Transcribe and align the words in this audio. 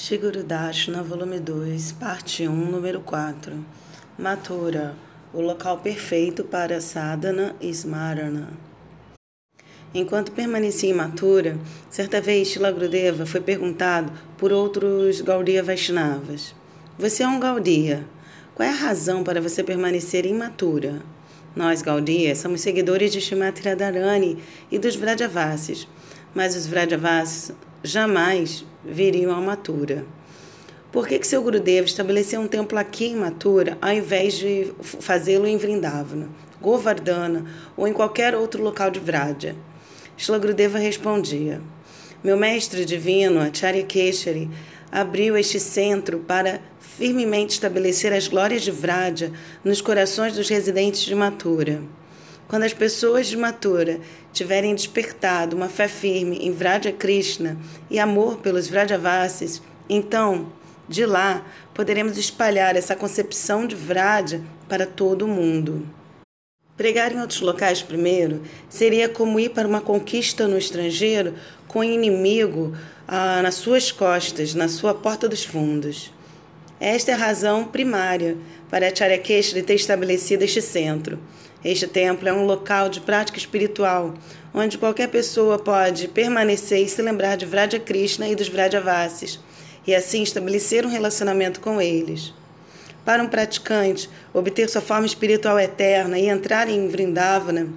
Shiguru 0.00 0.44
Dashna, 0.44 1.02
volume 1.02 1.40
2, 1.40 1.90
parte 1.98 2.46
1, 2.46 2.54
número 2.70 3.00
4. 3.00 3.64
Mathura, 4.16 4.94
o 5.34 5.40
local 5.40 5.78
perfeito 5.78 6.44
para 6.44 6.80
sadhana 6.80 7.56
e 7.60 7.68
smarana. 7.70 8.48
Enquanto 9.92 10.30
permanecia 10.30 10.88
em 10.88 10.94
Mathura, 10.94 11.58
certa 11.90 12.20
vez 12.20 12.46
Shila 12.46 12.70
Grudeva 12.70 13.26
foi 13.26 13.40
perguntado 13.40 14.12
por 14.38 14.52
outros 14.52 15.20
Gaudiya 15.20 15.64
Vaishnavas: 15.64 16.54
Você 16.96 17.24
é 17.24 17.28
um 17.28 17.40
Gaudiya. 17.40 18.06
Qual 18.54 18.68
é 18.68 18.70
a 18.70 18.76
razão 18.76 19.24
para 19.24 19.40
você 19.40 19.64
permanecer 19.64 20.24
em 20.24 20.32
Mathura? 20.32 21.02
Nós, 21.56 21.82
Gaudiya, 21.82 22.36
somos 22.36 22.60
seguidores 22.60 23.10
de 23.10 23.20
Shrimati 23.20 23.62
Radharani 23.62 24.38
e 24.70 24.78
dos 24.78 24.94
Vrajavasis, 24.94 25.88
mas 26.32 26.54
os 26.54 26.68
Vrajavasis 26.68 27.52
jamais 27.82 28.64
viriam 28.84 29.32
a 29.32 29.40
Mathura. 29.40 30.04
Por 30.90 31.06
que, 31.06 31.18
que 31.18 31.26
seu 31.26 31.42
Gurudeva 31.42 31.86
estabeleceu 31.86 32.40
um 32.40 32.48
templo 32.48 32.78
aqui 32.78 33.06
em 33.06 33.16
Mathura 33.16 33.76
ao 33.80 33.92
invés 33.92 34.34
de 34.34 34.72
fazê-lo 34.82 35.46
em 35.46 35.56
Vrindavana, 35.56 36.28
Govardhana 36.60 37.44
ou 37.76 37.86
em 37.86 37.92
qualquer 37.92 38.34
outro 38.34 38.62
local 38.62 38.90
de 38.90 38.98
Vraja? 38.98 39.54
Shila 40.16 40.38
Gurudeva 40.38 40.78
respondia: 40.78 41.60
Meu 42.24 42.36
mestre 42.36 42.84
divino, 42.84 43.40
Acharya 43.40 43.84
Keshari, 43.84 44.50
abriu 44.90 45.36
este 45.36 45.60
centro 45.60 46.20
para 46.20 46.60
firmemente 46.80 47.52
estabelecer 47.52 48.12
as 48.12 48.26
glórias 48.26 48.62
de 48.62 48.70
Vraja 48.70 49.30
nos 49.62 49.80
corações 49.80 50.34
dos 50.34 50.48
residentes 50.48 51.02
de 51.02 51.14
Mathura. 51.14 51.82
Quando 52.48 52.62
as 52.62 52.72
pessoas 52.72 53.26
de 53.26 53.36
Mathura 53.36 54.00
tiverem 54.32 54.74
despertado 54.74 55.54
uma 55.54 55.68
fé 55.68 55.86
firme 55.86 56.38
em 56.38 56.50
Vraja 56.50 56.90
Krishna 56.90 57.58
e 57.90 57.98
amor 57.98 58.38
pelos 58.38 58.68
Vrajavasis, 58.68 59.60
então, 59.86 60.50
de 60.88 61.04
lá, 61.04 61.46
poderemos 61.74 62.16
espalhar 62.16 62.74
essa 62.74 62.96
concepção 62.96 63.66
de 63.66 63.74
Vraja 63.74 64.40
para 64.66 64.86
todo 64.86 65.26
o 65.26 65.28
mundo. 65.28 65.86
Pregar 66.74 67.12
em 67.12 67.20
outros 67.20 67.42
locais 67.42 67.82
primeiro 67.82 68.40
seria 68.70 69.10
como 69.10 69.38
ir 69.38 69.50
para 69.50 69.68
uma 69.68 69.82
conquista 69.82 70.48
no 70.48 70.56
estrangeiro 70.56 71.34
com 71.66 71.80
o 71.80 71.84
inimigo 71.84 72.74
ah, 73.06 73.42
nas 73.42 73.56
suas 73.56 73.92
costas, 73.92 74.54
na 74.54 74.68
sua 74.68 74.94
porta 74.94 75.28
dos 75.28 75.44
fundos. 75.44 76.10
Esta 76.80 77.10
é 77.10 77.14
a 77.14 77.18
razão 77.18 77.64
primária 77.64 78.38
para 78.70 78.88
Acharya 78.88 79.18
Keshri 79.18 79.62
ter 79.62 79.74
estabelecido 79.74 80.44
este 80.44 80.60
centro. 80.60 81.18
Este 81.64 81.86
templo 81.86 82.28
é 82.28 82.32
um 82.32 82.44
local 82.44 82.88
de 82.88 83.00
prática 83.00 83.38
espiritual, 83.38 84.14
onde 84.54 84.78
qualquer 84.78 85.08
pessoa 85.08 85.58
pode 85.58 86.08
permanecer 86.08 86.82
e 86.82 86.88
se 86.88 87.02
lembrar 87.02 87.36
de 87.36 87.46
Vraja 87.46 87.78
Krishna 87.78 88.28
e 88.28 88.36
dos 88.36 88.48
Vrajavasis, 88.48 89.40
e 89.86 89.94
assim 89.94 90.22
estabelecer 90.22 90.86
um 90.86 90.90
relacionamento 90.90 91.60
com 91.60 91.80
eles. 91.80 92.32
Para 93.04 93.22
um 93.22 93.28
praticante 93.28 94.08
obter 94.32 94.68
sua 94.68 94.80
forma 94.80 95.06
espiritual 95.06 95.58
eterna 95.58 96.18
e 96.18 96.28
entrar 96.28 96.68
em 96.68 96.86
Vrindavana, 96.88 97.68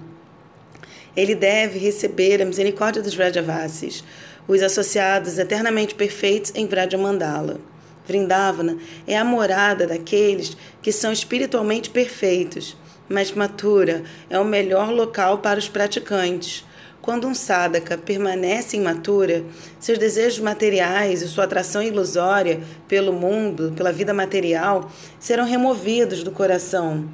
ele 1.16 1.34
deve 1.34 1.78
receber 1.78 2.40
a 2.40 2.44
misericórdia 2.44 3.02
dos 3.02 3.14
Vrajavasis, 3.14 4.04
os 4.46 4.62
associados 4.62 5.38
eternamente 5.38 5.94
perfeitos 5.94 6.52
em 6.54 6.66
Vraja 6.66 6.96
Mandala. 6.98 7.71
Vrindavana 8.12 8.76
é 9.06 9.16
a 9.16 9.24
morada 9.24 9.86
daqueles 9.86 10.56
que 10.82 10.92
são 10.92 11.12
espiritualmente 11.12 11.88
perfeitos 11.88 12.76
mas 13.12 13.30
Mathura 13.32 14.04
é 14.30 14.38
o 14.38 14.44
melhor 14.44 14.90
local 14.90 15.38
para 15.38 15.58
os 15.58 15.68
praticantes. 15.68 16.64
Quando 17.00 17.26
um 17.26 17.34
sadhaka 17.34 17.98
permanece 17.98 18.76
em 18.76 18.80
Mathura, 18.80 19.44
seus 19.78 19.98
desejos 19.98 20.38
materiais 20.38 21.20
e 21.20 21.28
sua 21.28 21.44
atração 21.44 21.82
ilusória 21.82 22.62
pelo 22.88 23.12
mundo, 23.12 23.72
pela 23.76 23.92
vida 23.92 24.14
material, 24.14 24.90
serão 25.18 25.44
removidos 25.44 26.22
do 26.22 26.30
coração. 26.30 27.06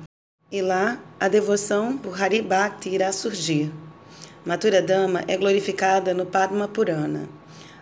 E 0.52 0.62
lá 0.62 1.00
a 1.18 1.26
devoção 1.26 1.96
por 1.96 2.20
Hari 2.20 2.42
Bhakti 2.42 2.90
irá 2.90 3.10
surgir. 3.12 3.72
Mathura 4.44 4.80
Dama 4.80 5.24
é 5.26 5.36
glorificada 5.36 6.14
no 6.14 6.26
Padma 6.26 6.68
Purana. 6.68 7.37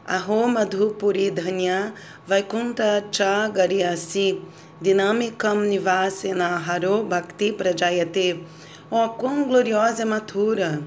Aroma 0.09 0.65
Dhupuri 0.65 1.33
Dhanya 1.33 1.93
Vaikunta 2.29 3.05
Cha 3.11 3.49
Gariasi 3.49 4.41
Dinamikam 4.81 5.67
Nivasena 5.69 6.63
Haro 6.65 7.03
Bhakti 7.03 7.51
Prajayate. 7.51 8.45
Oh, 8.89 9.09
quão 9.09 9.43
gloriosa 9.49 10.03
é 10.03 10.05
Mathura! 10.05 10.81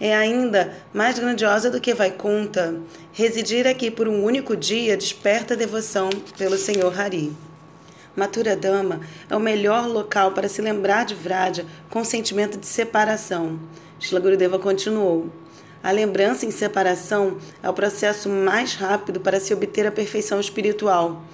É 0.00 0.16
ainda 0.16 0.72
mais 0.94 1.18
grandiosa 1.18 1.70
do 1.70 1.82
que 1.82 1.92
Vaikunta. 1.92 2.80
Residir 3.12 3.66
aqui 3.66 3.90
por 3.90 4.08
um 4.08 4.24
único 4.24 4.56
dia 4.56 4.96
desperta 4.96 5.54
devoção 5.54 6.08
pelo 6.38 6.56
Senhor 6.56 6.98
Hari. 6.98 7.30
Mathura 8.16 8.56
Dama 8.56 9.00
é 9.28 9.36
o 9.36 9.40
melhor 9.40 9.86
local 9.86 10.32
para 10.32 10.48
se 10.48 10.62
lembrar 10.62 11.04
de 11.04 11.14
Vraja 11.14 11.66
com 11.90 12.02
sentimento 12.02 12.56
de 12.56 12.66
separação. 12.66 13.60
Shila 13.98 14.18
Gurudeva 14.18 14.58
continuou. 14.58 15.41
A 15.82 15.90
lembrança 15.90 16.46
em 16.46 16.50
separação 16.52 17.38
é 17.60 17.68
o 17.68 17.74
processo 17.74 18.28
mais 18.28 18.74
rápido 18.74 19.18
para 19.18 19.40
se 19.40 19.52
obter 19.52 19.84
a 19.84 19.90
perfeição 19.90 20.38
espiritual. 20.38 21.24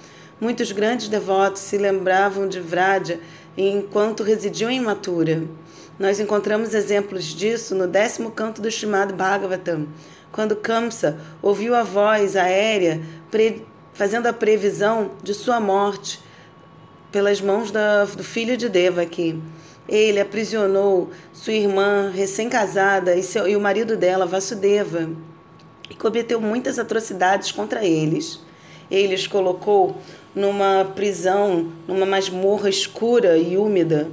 Muitos 0.41 0.71
grandes 0.71 1.07
devotos 1.07 1.61
se 1.61 1.77
lembravam 1.77 2.47
de 2.47 2.59
Vraja 2.59 3.19
enquanto 3.55 4.23
residiam 4.23 4.71
em 4.71 4.79
Mathura. 4.79 5.43
Nós 5.99 6.19
encontramos 6.19 6.73
exemplos 6.73 7.25
disso 7.25 7.75
no 7.75 7.85
décimo 7.85 8.31
canto 8.31 8.59
do 8.59 8.69
Srimad 8.69 9.13
Bhagavatam, 9.13 9.87
quando 10.31 10.55
Kamsa 10.55 11.19
ouviu 11.43 11.75
a 11.75 11.83
voz 11.83 12.35
aérea 12.35 13.01
fazendo 13.93 14.25
a 14.25 14.33
previsão 14.33 15.11
de 15.21 15.35
sua 15.35 15.59
morte 15.59 16.19
pelas 17.11 17.39
mãos 17.39 17.69
da, 17.69 18.05
do 18.05 18.23
filho 18.23 18.57
de 18.57 18.67
Devaki. 18.67 19.39
Ele 19.89 20.19
aprisionou 20.19 21.09
sua 21.33 21.53
irmã 21.53 22.11
recém-casada 22.13 23.15
e, 23.15 23.21
e 23.47 23.55
o 23.55 23.59
marido 23.59 23.97
dela, 23.97 24.27
Vasudeva, 24.27 25.09
e 25.89 25.95
cometeu 25.95 26.39
muitas 26.39 26.77
atrocidades 26.77 27.51
contra 27.51 27.83
eles. 27.83 28.39
Ele 28.91 29.15
os 29.15 29.25
colocou 29.25 29.97
numa 30.35 30.85
prisão, 30.95 31.71
numa 31.87 32.05
masmorra 32.05 32.69
escura 32.69 33.35
e 33.35 33.57
úmida. 33.57 34.11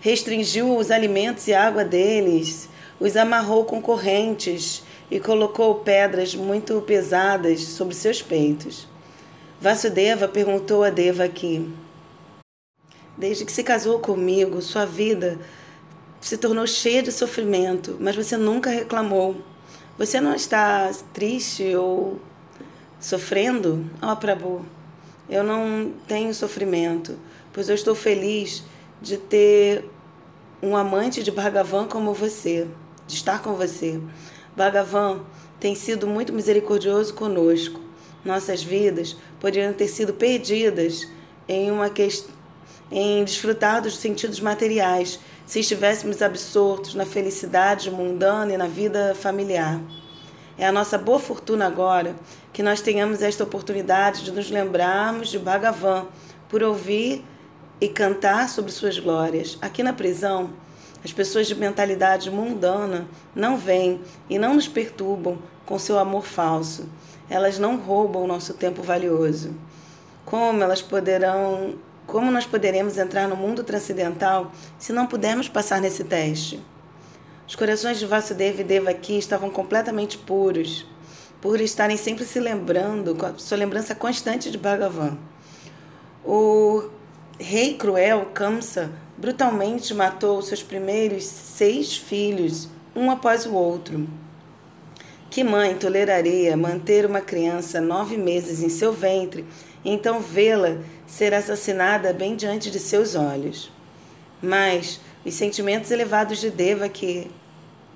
Restringiu 0.00 0.76
os 0.76 0.90
alimentos 0.90 1.46
e 1.46 1.54
água 1.54 1.84
deles, 1.84 2.68
os 2.98 3.16
amarrou 3.16 3.64
com 3.64 3.80
correntes 3.80 4.82
e 5.08 5.20
colocou 5.20 5.76
pedras 5.76 6.34
muito 6.34 6.80
pesadas 6.80 7.60
sobre 7.60 7.94
seus 7.94 8.20
peitos. 8.20 8.88
Vasudeva 9.60 10.26
perguntou 10.26 10.82
a 10.82 10.90
Devaki: 10.90 11.64
Desde 13.16 13.46
que 13.46 13.52
se 13.52 13.62
casou 13.62 13.98
comigo, 13.98 14.60
sua 14.60 14.84
vida 14.84 15.38
se 16.20 16.36
tornou 16.36 16.66
cheia 16.66 17.02
de 17.02 17.10
sofrimento, 17.10 17.96
mas 17.98 18.14
você 18.14 18.36
nunca 18.36 18.68
reclamou. 18.68 19.36
Você 19.96 20.20
não 20.20 20.34
está 20.34 20.90
triste 21.14 21.74
ou 21.74 22.20
sofrendo? 23.00 23.88
Ó 24.02 24.12
oh, 24.12 24.16
Prabhu, 24.16 24.66
eu 25.30 25.42
não 25.42 25.92
tenho 26.06 26.34
sofrimento, 26.34 27.18
pois 27.54 27.70
eu 27.70 27.74
estou 27.74 27.94
feliz 27.94 28.62
de 29.00 29.16
ter 29.16 29.88
um 30.62 30.76
amante 30.76 31.22
de 31.22 31.30
Bhagavan 31.30 31.86
como 31.86 32.12
você, 32.12 32.66
de 33.06 33.14
estar 33.14 33.42
com 33.42 33.54
você. 33.54 33.98
Bhagavan 34.54 35.20
tem 35.58 35.74
sido 35.74 36.06
muito 36.06 36.34
misericordioso 36.34 37.14
conosco. 37.14 37.80
Nossas 38.22 38.62
vidas 38.62 39.16
poderiam 39.40 39.72
ter 39.72 39.88
sido 39.88 40.12
perdidas 40.12 41.08
em 41.48 41.70
uma 41.70 41.88
questão 41.88 42.35
em 42.90 43.24
desfrutar 43.24 43.82
dos 43.82 43.96
sentidos 43.96 44.40
materiais 44.40 45.18
se 45.44 45.60
estivéssemos 45.60 46.22
absortos 46.22 46.94
na 46.94 47.06
felicidade 47.06 47.90
mundana 47.90 48.52
e 48.52 48.56
na 48.56 48.66
vida 48.66 49.14
familiar. 49.14 49.80
É 50.58 50.66
a 50.66 50.72
nossa 50.72 50.96
boa 50.96 51.18
fortuna 51.18 51.66
agora 51.66 52.16
que 52.52 52.62
nós 52.62 52.80
tenhamos 52.80 53.22
esta 53.22 53.44
oportunidade 53.44 54.24
de 54.24 54.32
nos 54.32 54.50
lembrarmos 54.50 55.28
de 55.28 55.38
Bhagavan 55.38 56.06
por 56.48 56.62
ouvir 56.62 57.24
e 57.80 57.88
cantar 57.88 58.48
sobre 58.48 58.72
suas 58.72 58.98
glórias. 58.98 59.58
Aqui 59.60 59.82
na 59.82 59.92
prisão, 59.92 60.50
as 61.04 61.12
pessoas 61.12 61.46
de 61.46 61.54
mentalidade 61.54 62.30
mundana 62.30 63.06
não 63.34 63.56
vêm 63.56 64.00
e 64.30 64.38
não 64.38 64.54
nos 64.54 64.66
perturbam 64.66 65.38
com 65.66 65.78
seu 65.78 65.98
amor 65.98 66.24
falso. 66.24 66.88
Elas 67.28 67.58
não 67.58 67.76
roubam 67.76 68.26
nosso 68.26 68.54
tempo 68.54 68.82
valioso. 68.82 69.54
Como 70.24 70.62
elas 70.62 70.80
poderão, 70.80 71.74
como 72.06 72.30
nós 72.30 72.46
poderemos 72.46 72.96
entrar 72.98 73.26
no 73.26 73.36
mundo 73.36 73.64
transcendental 73.64 74.52
se 74.78 74.92
não 74.92 75.06
pudermos 75.06 75.48
passar 75.48 75.80
nesse 75.80 76.04
teste? 76.04 76.62
Os 77.48 77.54
corações 77.54 77.98
de 77.98 78.06
Vasudeva 78.06 78.60
e 78.60 78.64
Devaki 78.64 79.18
estavam 79.18 79.50
completamente 79.50 80.18
puros, 80.18 80.86
por 81.40 81.60
estarem 81.60 81.96
sempre 81.96 82.24
se 82.24 82.40
lembrando, 82.40 83.14
com 83.14 83.26
a 83.26 83.34
sua 83.36 83.56
lembrança 83.56 83.94
constante 83.94 84.50
de 84.50 84.58
Bhagavan. 84.58 85.16
O 86.24 86.88
rei 87.38 87.74
cruel, 87.74 88.26
Kamsa, 88.34 88.90
brutalmente 89.16 89.94
matou 89.94 90.42
seus 90.42 90.62
primeiros 90.62 91.24
seis 91.24 91.96
filhos, 91.96 92.68
um 92.94 93.10
após 93.10 93.46
o 93.46 93.54
outro. 93.54 94.08
Que 95.30 95.44
mãe 95.44 95.74
toleraria 95.74 96.56
manter 96.56 97.04
uma 97.04 97.20
criança 97.20 97.80
nove 97.80 98.16
meses 98.16 98.62
em 98.62 98.68
seu 98.68 98.92
ventre 98.92 99.44
e 99.86 99.90
então 99.92 100.20
vê-la 100.20 100.78
ser 101.06 101.32
assassinada 101.32 102.12
bem 102.12 102.34
diante 102.34 102.72
de 102.72 102.80
seus 102.80 103.14
olhos? 103.14 103.70
Mas 104.42 105.00
os 105.24 105.32
sentimentos 105.34 105.92
elevados 105.92 106.40
de 106.40 106.50
Deva 106.50 106.88
que 106.88 107.30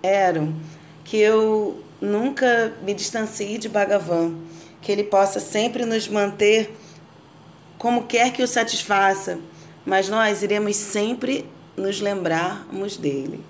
eram 0.01 0.55
que 1.03 1.17
eu 1.17 1.83
nunca 2.01 2.73
me 2.83 2.95
distancie 2.95 3.59
de 3.59 3.69
Bhagavan, 3.69 4.37
que 4.81 4.93
ele 4.93 5.03
possa 5.03 5.41
sempre 5.41 5.85
nos 5.85 6.07
manter 6.07 6.73
como 7.77 8.07
quer 8.07 8.33
que 8.33 8.43
o 8.45 8.47
satisfaça, 8.47 9.41
mas 9.85 10.09
nós 10.09 10.45
iremos 10.45 10.77
sempre 10.77 11.45
nos 11.77 12.01
lembrarmos 12.01 12.97
dele. 12.97 13.45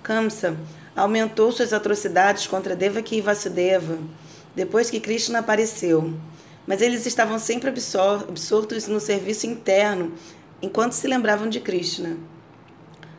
Kamsa 0.00 0.56
aumentou 0.94 1.50
suas 1.50 1.72
atrocidades 1.72 2.46
contra 2.46 2.76
Devaki 2.76 3.16
e 3.16 3.20
Vasudeva 3.20 3.98
depois 4.54 4.90
que 4.90 5.00
Krishna 5.00 5.40
apareceu, 5.40 6.14
mas 6.68 6.82
eles 6.82 7.06
estavam 7.06 7.38
sempre 7.38 7.70
absortos 7.70 8.86
no 8.86 9.00
serviço 9.00 9.46
interno 9.46 10.12
enquanto 10.60 10.92
se 10.92 11.08
lembravam 11.08 11.48
de 11.48 11.60
Krishna. 11.60 12.18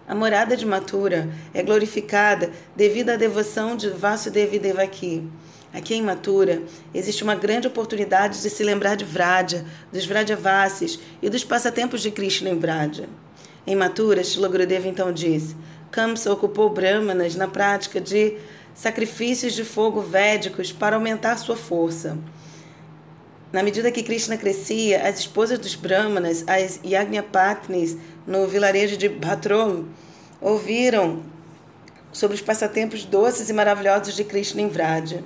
A 0.08 0.14
morada 0.14 0.56
de 0.56 0.68
Mathura 0.68 1.28
é 1.52 1.64
glorificada 1.64 2.52
devido 2.76 3.10
à 3.10 3.16
devoção 3.16 3.76
de 3.76 3.90
Vasudeva 3.90 4.60
Devaki. 4.60 5.28
Aqui 5.74 5.96
em 5.96 6.04
Mathura 6.04 6.62
existe 6.94 7.24
uma 7.24 7.34
grande 7.34 7.66
oportunidade 7.66 8.40
de 8.40 8.52
se 8.52 8.64
lembrar 8.64 8.94
de 8.94 9.04
Vraja, 9.04 9.66
dos 9.92 10.06
Vrajavasis 10.06 11.00
e 11.20 11.28
dos 11.28 11.44
passatempos 11.44 12.04
de 12.04 12.12
Krishna 12.12 12.52
em 12.52 12.60
Vraja. 12.60 13.10
Em 13.66 13.76
Mathura, 13.76 14.24
Shila 14.24 14.48
Gurudeva 14.48 14.88
então 14.88 15.12
disse: 15.12 15.56
Kamsa 15.90 16.32
ocupou 16.32 16.70
Brahmanas 16.70 17.36
na 17.36 17.48
prática 17.48 18.00
de 18.00 18.38
sacrifícios 18.76 19.54
de 19.54 19.64
fogo 19.64 20.02
védicos 20.02 20.72
para 20.72 20.96
aumentar 20.96 21.36
sua 21.38 21.56
força. 21.56 22.16
Na 23.52 23.64
medida 23.64 23.92
que 23.92 24.04
Krishna 24.04 24.38
crescia, 24.38 25.08
as 25.08 25.20
esposas 25.20 25.58
dos 25.58 25.74
Brahmanas, 25.74 26.44
as 26.48 26.80
Yagnapatnis, 26.86 27.98
no 28.28 28.48
vilarejo 28.48 28.96
de 28.96 29.10
Bhatrol, 29.10 29.86
ouviram 30.40 31.24
sobre 32.12 32.36
os 32.36 32.42
passatempos 32.42 33.06
doces 33.06 33.50
e 33.50 33.54
maravilhosos 33.54 34.16
de 34.16 34.24
Krishna 34.24 34.62
em 34.62 34.70
Vraja. 34.70 35.24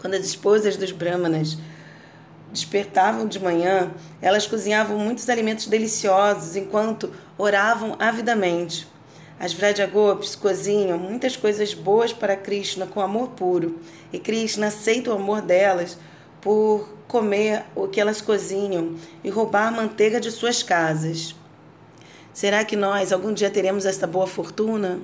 Quando 0.00 0.14
as 0.14 0.24
esposas 0.24 0.78
dos 0.78 0.90
Brahmanas 0.90 1.58
despertavam 2.50 3.26
de 3.26 3.38
manhã, 3.38 3.90
elas 4.22 4.46
cozinhavam 4.46 4.98
muitos 4.98 5.28
alimentos 5.28 5.66
deliciosos 5.66 6.56
enquanto 6.56 7.12
oravam 7.36 7.94
avidamente. 7.98 8.88
As 9.38 9.52
Vrajagopis 9.52 10.34
cozinham 10.34 10.98
muitas 10.98 11.36
coisas 11.36 11.74
boas 11.74 12.10
para 12.10 12.36
Krishna 12.36 12.86
com 12.86 13.00
amor 13.02 13.28
puro, 13.30 13.78
e 14.12 14.18
Krishna 14.18 14.68
aceita 14.68 15.10
o 15.10 15.14
amor 15.14 15.42
delas 15.42 15.98
por 16.40 16.88
comer 17.06 17.64
o 17.74 17.88
que 17.88 18.00
elas 18.00 18.20
cozinham 18.20 18.94
e 19.24 19.30
roubar 19.30 19.72
manteiga 19.72 20.20
de 20.20 20.30
suas 20.30 20.62
casas. 20.62 21.34
Será 22.32 22.64
que 22.64 22.76
nós 22.76 23.12
algum 23.12 23.32
dia 23.32 23.50
teremos 23.50 23.84
esta 23.84 24.06
boa 24.06 24.26
fortuna? 24.26 25.00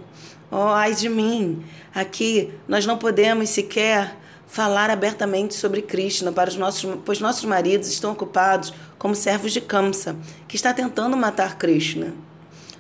Oh, 0.51 0.69
ai 0.69 0.95
de 0.95 1.09
mim! 1.09 1.65
Aqui 1.95 2.53
nós 2.69 2.87
não 2.87 2.99
podemos 2.99 3.51
sequer 3.51 4.17
falar 4.47 4.89
abertamente 4.89 5.55
sobre 5.55 5.83
Krishna 5.83 6.31
para 6.31 6.49
os 6.49 6.57
nossos, 6.57 6.99
pois 7.05 7.19
nossos 7.19 7.45
maridos 7.45 7.89
estão 7.89 8.13
ocupados 8.13 8.73
como 8.99 9.15
servos 9.15 9.53
de 9.53 9.61
Kamsa, 9.61 10.15
que 10.47 10.55
está 10.55 10.73
tentando 10.73 11.17
matar 11.17 11.59
Krishna. 11.59 12.15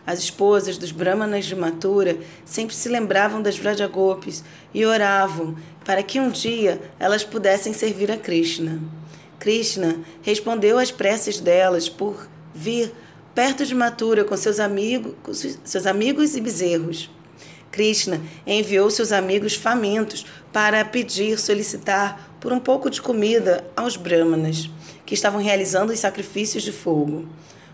As 0.07 0.19
esposas 0.19 0.77
dos 0.77 0.93
Brahmanas 0.93 1.47
de 1.47 1.57
Mathura 1.57 2.19
sempre 2.45 2.77
se 2.77 2.89
lembravam 2.89 3.43
das 3.43 3.59
Vrajagopis 3.59 4.45
e 4.73 4.85
oravam 4.85 5.57
para 5.85 6.03
que 6.03 6.19
um 6.19 6.31
dia 6.31 6.81
elas 6.99 7.25
pudessem 7.25 7.73
servir 7.73 8.11
a 8.11 8.17
Krishna. 8.17 8.81
Krishna 9.39 9.97
respondeu 10.23 10.79
às 10.79 10.91
preces 10.91 11.41
delas 11.41 11.89
por 11.89 12.29
vir 12.55 12.93
perto 13.35 13.67
de 13.67 13.75
Mathura 13.75 14.25
com 14.25 14.37
seus 14.37 14.61
amigos, 14.61 15.59
seus 15.65 15.87
amigos 15.87 16.37
e 16.37 16.41
bezerros. 16.41 17.11
Krishna 17.71 18.21
enviou 18.47 18.89
seus 18.89 19.11
amigos 19.11 19.55
famintos 19.55 20.25
para 20.53 20.85
pedir, 20.85 21.39
solicitar 21.39 22.37
por 22.41 22.53
um 22.53 22.61
pouco 22.61 22.89
de 22.89 23.03
comida 23.03 23.65
aos 23.77 23.97
brahmanas 23.97 24.71
que 25.05 25.15
estavam 25.15 25.43
realizando 25.43 25.93
os 25.93 25.99
sacrifícios 25.99 26.63
de 26.63 26.71
fogo. 26.71 27.27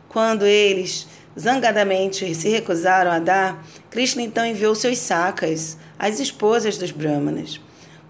Quando 0.08 0.46
eles 0.46 1.06
zangadamente 1.38 2.34
se 2.34 2.48
recusaram 2.48 3.10
a 3.10 3.18
dar, 3.18 3.64
Krishna 3.90 4.22
então 4.22 4.44
enviou 4.44 4.74
seus 4.74 4.98
sacas 4.98 5.76
às 5.98 6.18
esposas 6.18 6.78
dos 6.78 6.90
brahmanas. 6.90 7.60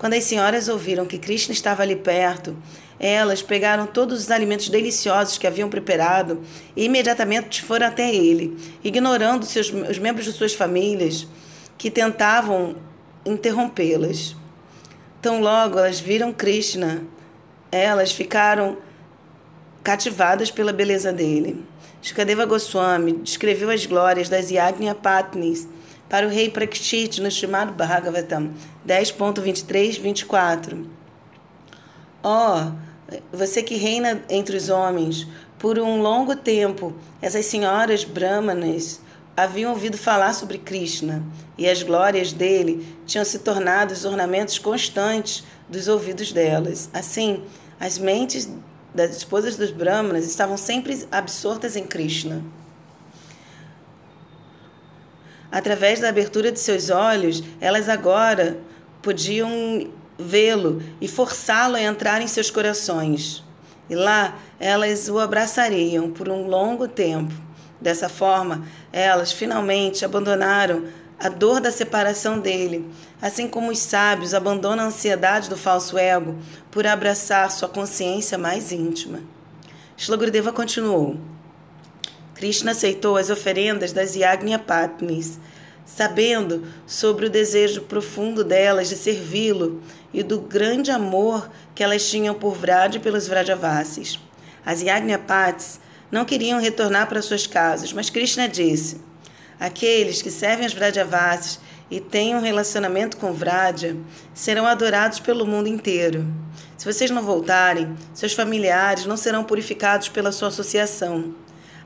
Quando 0.00 0.14
as 0.14 0.24
senhoras 0.24 0.66
ouviram 0.66 1.04
que 1.04 1.18
Krishna 1.18 1.52
estava 1.52 1.82
ali 1.82 1.94
perto, 1.94 2.56
elas 2.98 3.42
pegaram 3.42 3.86
todos 3.86 4.18
os 4.18 4.30
alimentos 4.30 4.70
deliciosos 4.70 5.36
que 5.36 5.46
haviam 5.46 5.68
preparado 5.68 6.40
e 6.74 6.86
imediatamente 6.86 7.62
foram 7.62 7.86
até 7.86 8.10
ele, 8.10 8.56
ignorando 8.82 9.44
seus, 9.44 9.70
os 9.70 9.98
membros 9.98 10.24
de 10.24 10.32
suas 10.32 10.54
famílias 10.54 11.26
que 11.76 11.90
tentavam 11.90 12.76
interrompê-las. 13.26 14.34
Tão 15.20 15.42
logo 15.42 15.78
elas 15.78 16.00
viram 16.00 16.32
Krishna, 16.32 17.02
elas 17.70 18.10
ficaram 18.10 18.78
cativadas 19.84 20.50
pela 20.50 20.72
beleza 20.72 21.12
dele. 21.12 21.62
Shukadeva 22.00 22.46
Goswami 22.46 23.18
descreveu 23.18 23.68
as 23.68 23.84
glórias 23.84 24.30
das 24.30 24.50
Yagnya 24.50 24.94
Patnis 24.94 25.68
para 26.10 26.26
o 26.26 26.30
rei 26.30 26.50
Prakshit 26.50 27.22
no 27.22 27.30
chamado 27.30 27.72
Bhagavatam 27.72 28.50
10.23-24. 28.86 30.84
Ó, 32.22 32.58
oh, 32.58 32.72
você 33.32 33.62
que 33.62 33.76
reina 33.76 34.22
entre 34.28 34.56
os 34.56 34.68
homens, 34.68 35.26
por 35.58 35.78
um 35.78 36.02
longo 36.02 36.34
tempo, 36.34 36.92
essas 37.22 37.46
senhoras 37.46 38.04
brahmanas 38.04 39.00
haviam 39.36 39.70
ouvido 39.70 39.96
falar 39.96 40.34
sobre 40.34 40.58
Krishna 40.58 41.22
e 41.56 41.68
as 41.68 41.82
glórias 41.82 42.32
dele 42.32 42.86
tinham 43.06 43.24
se 43.24 43.38
tornado 43.38 43.92
os 43.92 44.04
ornamentos 44.04 44.58
constantes 44.58 45.44
dos 45.68 45.86
ouvidos 45.88 46.32
delas. 46.32 46.90
Assim, 46.92 47.44
as 47.78 47.96
mentes 47.98 48.50
das 48.94 49.16
esposas 49.16 49.56
dos 49.56 49.70
Brahmanas 49.70 50.26
estavam 50.26 50.56
sempre 50.56 51.06
absortas 51.12 51.76
em 51.76 51.84
Krishna. 51.84 52.42
Através 55.50 56.00
da 56.00 56.08
abertura 56.08 56.52
de 56.52 56.60
seus 56.60 56.90
olhos, 56.90 57.42
elas 57.60 57.88
agora 57.88 58.58
podiam 59.02 59.90
vê-lo 60.18 60.82
e 61.00 61.08
forçá-lo 61.08 61.76
a 61.76 61.82
entrar 61.82 62.22
em 62.22 62.26
seus 62.26 62.50
corações. 62.50 63.42
E 63.88 63.94
lá 63.94 64.38
elas 64.60 65.08
o 65.08 65.18
abraçariam 65.18 66.10
por 66.10 66.28
um 66.28 66.46
longo 66.46 66.86
tempo. 66.86 67.32
Dessa 67.80 68.08
forma, 68.08 68.64
elas 68.92 69.32
finalmente 69.32 70.04
abandonaram 70.04 70.84
a 71.18 71.28
dor 71.28 71.60
da 71.60 71.70
separação 71.70 72.38
dele, 72.38 72.88
assim 73.20 73.48
como 73.48 73.70
os 73.70 73.78
sábios 73.78 74.32
abandonam 74.32 74.84
a 74.84 74.88
ansiedade 74.88 75.48
do 75.48 75.56
falso 75.56 75.98
ego 75.98 76.38
por 76.70 76.86
abraçar 76.86 77.50
sua 77.50 77.68
consciência 77.68 78.38
mais 78.38 78.70
íntima. 78.70 79.20
Shlagurudeva 79.96 80.52
continuou. 80.52 81.18
Krishna 82.40 82.70
aceitou 82.70 83.18
as 83.18 83.28
oferendas 83.28 83.92
das 83.92 84.16
Yagnya 84.16 84.58
Patnis, 84.58 85.38
sabendo 85.84 86.66
sobre 86.86 87.26
o 87.26 87.30
desejo 87.30 87.82
profundo 87.82 88.42
delas 88.42 88.88
de 88.88 88.96
servi-lo 88.96 89.82
e 90.10 90.22
do 90.22 90.40
grande 90.40 90.90
amor 90.90 91.50
que 91.74 91.84
elas 91.84 92.08
tinham 92.08 92.34
por 92.34 92.54
Vrad 92.54 92.94
e 92.94 92.98
pelos 92.98 93.28
Vrajavasis. 93.28 94.18
As 94.64 94.80
Yagnya 94.80 95.18
Patis 95.18 95.80
não 96.10 96.24
queriam 96.24 96.58
retornar 96.58 97.10
para 97.10 97.20
suas 97.20 97.46
casas, 97.46 97.92
mas 97.92 98.08
Krishna 98.08 98.48
disse: 98.48 99.02
Aqueles 99.58 100.22
que 100.22 100.30
servem 100.30 100.64
as 100.64 100.72
Vrajavasis 100.72 101.60
e 101.90 102.00
têm 102.00 102.34
um 102.34 102.40
relacionamento 102.40 103.18
com 103.18 103.34
Vraja 103.34 103.98
serão 104.32 104.66
adorados 104.66 105.20
pelo 105.20 105.46
mundo 105.46 105.68
inteiro. 105.68 106.26
Se 106.78 106.90
vocês 106.90 107.10
não 107.10 107.22
voltarem, 107.22 107.94
seus 108.14 108.32
familiares 108.32 109.04
não 109.04 109.18
serão 109.18 109.44
purificados 109.44 110.08
pela 110.08 110.32
sua 110.32 110.48
associação. 110.48 111.34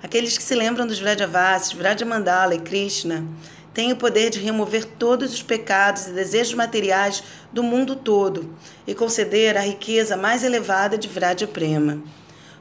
Aqueles 0.04 0.36
que 0.36 0.44
se 0.44 0.54
lembram 0.54 0.86
dos 0.86 1.00
Vrajavasis, 1.00 1.72
Vrajamandala 1.72 2.54
e 2.54 2.60
Krishna 2.60 3.26
têm 3.72 3.90
o 3.90 3.96
poder 3.96 4.28
de 4.28 4.38
remover 4.38 4.84
todos 4.84 5.32
os 5.32 5.42
pecados 5.42 6.08
e 6.08 6.10
desejos 6.10 6.52
materiais 6.52 7.24
do 7.50 7.62
mundo 7.62 7.96
todo 7.96 8.54
e 8.86 8.94
conceder 8.94 9.56
a 9.56 9.62
riqueza 9.62 10.14
mais 10.14 10.44
elevada 10.44 10.98
de 10.98 11.08
Vraja 11.08 11.46
Prema. 11.46 12.02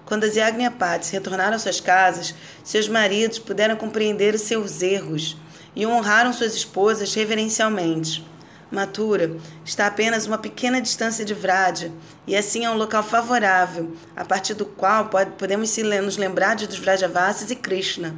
Quando 0.05 0.23
as 0.23 0.37
Yagnapatis 0.37 1.09
retornaram 1.09 1.57
às 1.57 1.63
suas 1.63 1.81
casas, 1.81 2.33
seus 2.63 2.87
maridos 2.87 3.39
puderam 3.39 3.75
compreender 3.75 4.33
os 4.33 4.43
seus 4.43 4.81
erros 4.81 5.35
e 5.75 5.85
honraram 5.85 6.31
suas 6.31 6.55
esposas 6.55 7.13
reverencialmente. 7.13 8.25
Matura 8.73 9.37
está 9.63 9.85
a 9.85 9.87
apenas 9.87 10.25
uma 10.25 10.39
pequena 10.39 10.81
distância 10.81 11.23
de 11.23 11.35
Vraja 11.35 11.91
e 12.25 12.35
assim 12.35 12.65
é 12.65 12.69
um 12.71 12.75
local 12.75 13.03
favorável, 13.03 13.93
a 14.15 14.25
partir 14.25 14.55
do 14.55 14.65
qual 14.65 15.11
podemos 15.37 15.77
nos 16.01 16.17
lembrar 16.17 16.55
de 16.55 16.65
dos 16.65 16.79
Vrajavasis 16.79 17.51
e 17.51 17.55
Krishna. 17.55 18.15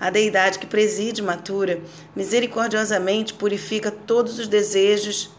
A 0.00 0.08
deidade 0.08 0.58
que 0.58 0.66
preside 0.66 1.20
Matura 1.20 1.82
misericordiosamente 2.16 3.34
purifica 3.34 3.90
todos 3.90 4.38
os 4.38 4.48
desejos 4.48 5.30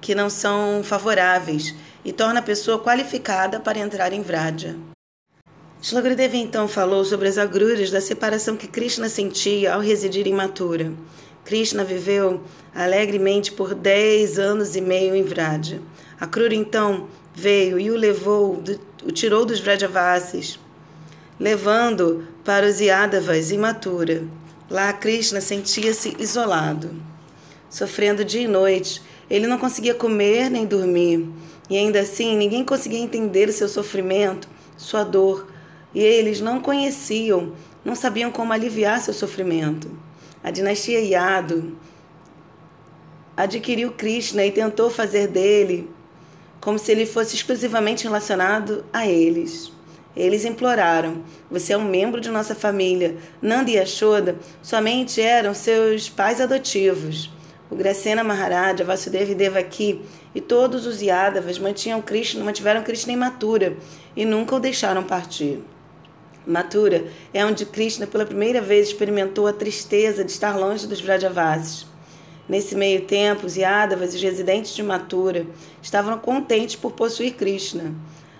que 0.00 0.14
não 0.14 0.30
são 0.30 0.82
favoráveis 0.82 1.74
e 2.02 2.10
torna 2.10 2.40
a 2.40 2.42
pessoa 2.42 2.82
qualificada 2.82 3.60
para 3.60 3.78
entrar 3.78 4.14
em 4.14 4.22
Vraja. 4.22 4.76
Shlagradeva 5.82 6.38
então 6.38 6.66
falou 6.66 7.04
sobre 7.04 7.28
as 7.28 7.36
agruras 7.36 7.90
da 7.90 8.00
separação 8.00 8.56
que 8.56 8.66
Krishna 8.66 9.10
sentia 9.10 9.74
ao 9.74 9.80
residir 9.80 10.26
em 10.26 10.32
Mathura. 10.32 10.90
Krishna 11.44 11.84
viveu 11.84 12.42
alegremente 12.74 13.52
por 13.52 13.74
dez 13.74 14.38
anos 14.38 14.74
e 14.74 14.80
meio 14.80 15.14
em 15.14 15.22
Vraja. 15.22 15.80
A 16.20 16.26
Krura 16.26 16.54
então 16.54 17.08
veio 17.34 17.78
e 17.78 17.90
o 17.90 17.96
levou, 17.96 18.62
o 19.04 19.12
tirou 19.12 19.44
dos 19.44 19.60
Vrajavasis, 19.60 20.58
levando 21.38 22.26
para 22.44 22.66
os 22.66 22.80
Yadavas 22.80 23.50
em 23.50 23.58
Mathura. 23.58 24.24
Lá 24.70 24.92
Krishna 24.92 25.40
sentia-se 25.40 26.16
isolado, 26.18 26.90
sofrendo 27.68 28.24
dia 28.24 28.42
e 28.42 28.48
noite. 28.48 29.02
Ele 29.28 29.46
não 29.46 29.58
conseguia 29.58 29.94
comer 29.94 30.50
nem 30.50 30.64
dormir. 30.64 31.28
E 31.68 31.76
ainda 31.76 32.00
assim, 32.00 32.36
ninguém 32.36 32.64
conseguia 32.64 32.98
entender 32.98 33.48
o 33.48 33.52
seu 33.52 33.68
sofrimento, 33.68 34.48
sua 34.76 35.02
dor 35.02 35.46
e 35.94 36.00
eles 36.02 36.40
não 36.40 36.60
conheciam, 36.60 37.52
não 37.84 37.94
sabiam 37.94 38.30
como 38.30 38.52
aliviar 38.52 39.00
seu 39.00 39.14
sofrimento. 39.14 39.88
A 40.44 40.50
dinastia 40.50 41.00
Yadu 41.00 41.74
adquiriu 43.34 43.92
Krishna 43.92 44.44
e 44.44 44.52
tentou 44.52 44.90
fazer 44.90 45.26
dele 45.26 45.90
como 46.60 46.78
se 46.78 46.92
ele 46.92 47.06
fosse 47.06 47.34
exclusivamente 47.34 48.04
relacionado 48.04 48.84
a 48.92 49.06
eles. 49.06 49.72
Eles 50.14 50.44
imploraram: 50.44 51.22
Você 51.50 51.72
é 51.72 51.78
um 51.78 51.88
membro 51.88 52.20
de 52.20 52.28
nossa 52.28 52.54
família. 52.54 53.16
Nanda 53.40 53.70
e 53.70 53.76
Yashoda 53.76 54.36
somente 54.62 55.18
eram 55.18 55.54
seus 55.54 56.10
pais 56.10 56.42
adotivos. 56.42 57.30
O 57.70 57.74
Gracena 57.74 58.22
Maharaja, 58.22 58.84
Vasudeva 58.84 59.32
e 59.32 59.34
Devaki 59.34 60.02
e 60.34 60.42
todos 60.42 60.84
os 60.84 61.00
Yadavas 61.00 61.58
mantinham 61.58 62.02
Krishna, 62.02 62.44
mantiveram 62.44 62.82
Krishna 62.82 63.14
imatura 63.14 63.78
e 64.14 64.26
nunca 64.26 64.54
o 64.54 64.60
deixaram 64.60 65.04
partir. 65.04 65.62
Mathura 66.46 67.06
é 67.32 67.44
onde 67.44 67.64
Krishna 67.64 68.06
pela 68.06 68.26
primeira 68.26 68.60
vez 68.60 68.88
experimentou 68.88 69.46
a 69.46 69.52
tristeza 69.52 70.24
de 70.24 70.30
estar 70.30 70.58
longe 70.58 70.86
dos 70.86 71.00
Vrajavasis. 71.00 71.86
Nesse 72.46 72.74
meio 72.74 73.02
tempo, 73.02 73.46
os 73.46 73.56
Yadavas 73.56 74.12
e 74.12 74.16
os 74.16 74.22
residentes 74.22 74.74
de 74.74 74.82
Mathura 74.82 75.46
estavam 75.82 76.18
contentes 76.18 76.76
por 76.76 76.92
possuir 76.92 77.34
Krishna. 77.34 77.94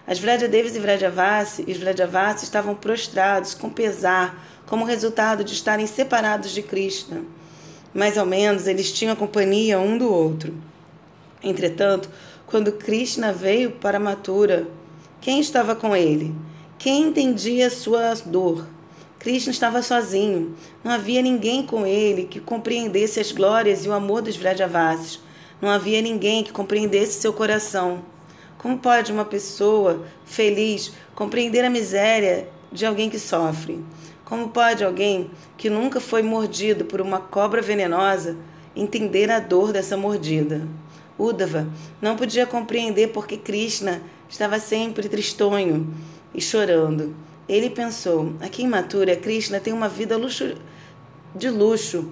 As 0.07 0.19
Vrajadevas 0.19 0.77
e 0.77 0.79
Vrajavasi 0.79 1.65
os 1.67 1.79
Vrajavasi 1.79 2.45
estavam 2.45 2.75
prostrados 2.75 3.55
com 3.55 3.71
pesar 3.71 4.47
como 4.67 4.85
resultado 4.85 5.43
de 5.43 5.55
estarem 5.55 5.87
separados 5.87 6.51
de 6.51 6.63
Krishna. 6.63 7.23
Mais 7.95 8.19
ou 8.19 8.27
menos 8.27 8.67
eles 8.67 8.93
tinham 8.93 9.15
a 9.15 9.17
companhia 9.17 9.81
um 9.81 9.97
do 9.97 10.13
outro. 10.13 10.55
Entretanto, 11.43 12.11
quando 12.47 12.73
Krishna 12.73 13.33
veio 13.33 13.71
para 13.71 13.99
Mathura, 13.99 14.67
quem 15.23 15.41
estava 15.41 15.75
com 15.75 15.97
ele? 15.97 16.35
Quem 16.79 17.05
entendia 17.05 17.71
sua 17.71 18.15
dor? 18.27 18.67
Krishna 19.19 19.53
estava 19.53 19.81
sozinho. 19.81 20.55
Não 20.83 20.93
havia 20.93 21.23
ninguém 21.23 21.65
com 21.65 21.87
ele 21.87 22.25
que 22.25 22.41
compreendesse 22.41 23.21
as 23.21 23.33
glórias 23.33 23.87
e 23.87 23.89
o 23.89 23.93
amor 23.93 24.21
dos 24.21 24.37
Vrajavasis. 24.37 25.21
Não 25.63 25.71
havia 25.71 26.03
ninguém 26.03 26.45
que 26.45 26.53
compreendesse 26.53 27.21
seu 27.21 27.33
coração. 27.33 28.03
Como 28.59 28.79
pode 28.79 29.13
uma 29.13 29.25
pessoa 29.25 30.05
feliz 30.27 30.93
compreender 31.15 31.65
a 31.65 31.71
miséria 31.71 32.49
de 32.71 32.85
alguém 32.85 33.09
que 33.09 33.19
sofre? 33.19 33.83
Como 34.25 34.49
pode 34.49 34.85
alguém 34.85 35.31
que 35.57 35.71
nunca 35.71 36.01
foi 36.01 36.23
mordido 36.23 36.85
por 36.85 37.01
uma 37.01 37.21
cobra 37.21 37.63
venenosa 37.63 38.37
entender 38.77 39.31
a 39.31 39.39
dor 39.39 39.73
dessa 39.73 39.97
mordida? 39.97 40.69
Uddhava 41.19 41.67
não 42.03 42.17
podia 42.17 42.45
compreender 42.45 43.09
porque 43.09 43.39
Krishna 43.39 44.03
estava 44.29 44.59
sempre 44.59 45.09
tristonho 45.09 45.95
e 46.35 46.41
chorando. 46.41 47.15
Ele 47.49 47.71
pensou: 47.71 48.35
aqui 48.41 48.63
em 48.63 48.69
Mathura, 48.69 49.17
Krishna 49.17 49.61
tem 49.61 49.73
uma 49.73 49.89
vida 49.89 50.17
luxo, 50.17 50.55
de 51.35 51.49
luxo. 51.51 52.11